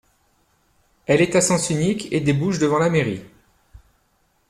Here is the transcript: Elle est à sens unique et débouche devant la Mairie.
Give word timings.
Elle 1.05 1.21
est 1.21 1.35
à 1.35 1.41
sens 1.41 1.69
unique 1.69 2.11
et 2.11 2.21
débouche 2.21 2.57
devant 2.57 2.79
la 2.79 2.89
Mairie. 2.89 3.21